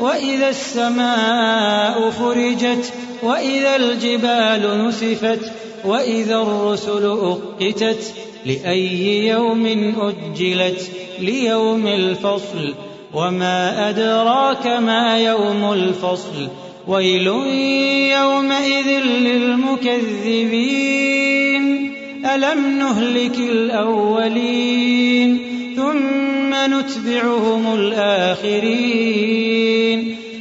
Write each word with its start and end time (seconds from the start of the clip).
وإذا 0.00 0.48
السماء 0.48 2.10
فرجت 2.10 2.92
وإذا 3.22 3.76
الجبال 3.76 4.86
نسفت 4.86 5.52
وإذا 5.84 6.36
الرسل 6.36 7.06
أقتت 7.06 8.14
لأي 8.46 9.26
يوم 9.26 9.94
أجلت؟ 9.98 10.90
ليوم 11.18 11.86
الفصل. 11.86 12.74
وما 13.14 13.88
أدراك 13.88 14.66
ما 14.66 15.18
يوم 15.18 15.72
الفصل؟ 15.72 16.48
ويل 16.88 17.26
يومئذ 18.20 19.04
للمكذبين. 19.04 20.30
ألم 22.34 22.78
نهلك 22.78 23.38
الأولين؟ 23.38 25.38
ثم 25.76 26.54
نتبعهم 26.54 27.74
الآخرين. 27.74 29.49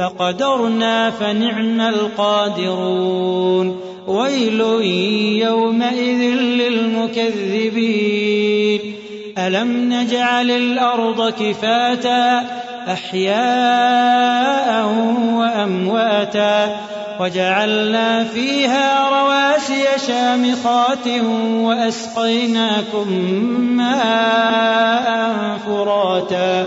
فقدرنا 0.00 1.10
فنعم 1.10 1.80
القادرون. 1.80 3.80
ويل 4.06 4.60
يومئذ 5.46 6.22
للمكذبين. 6.60 8.80
ألم 9.38 9.92
نجعل 9.92 10.50
الأرض 10.50 11.32
كفاتا 11.32 12.46
أحياء 12.92 14.84
وأمواتا 15.34 16.76
وجعلنا 17.20 18.24
فيها 18.24 19.08
رواسي 19.08 19.84
شامخات 20.06 21.08
وأسقيناكم 21.54 23.12
ماء 23.76 25.58
فراتا 25.66 26.66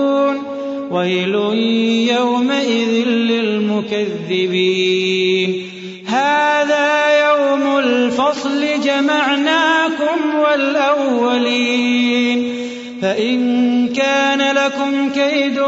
ويل 1.01 1.35
يومئذ 2.09 3.07
للمكذبين. 3.07 5.63
هذا 6.05 6.89
يوم 7.29 7.79
الفصل 7.79 8.65
جمعناكم 8.85 10.39
والأولين. 10.39 12.49
فإن 13.01 13.39
كان 13.87 14.55
لكم 14.55 15.09
كيد 15.09 15.61